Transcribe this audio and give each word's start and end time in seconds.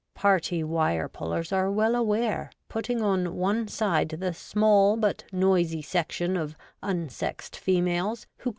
Party 0.15 0.63
wirepullers 0.63 1.53
are 1.55 1.69
well 1.69 1.93
aware, 1.95 2.49
putting 2.69 3.03
on 3.03 3.35
one 3.35 3.67
side 3.67 4.09
the 4.09 4.33
small 4.33 4.97
but 4.97 5.23
noisy 5.31 5.83
section 5.83 6.35
of 6.35 6.57
unsexed 6.81 7.55
females 7.55 7.93
who 7.99 7.99
WOMAN 7.99 8.09
UP 8.09 8.39
TO 8.39 8.43
DATE. 8.45 8.49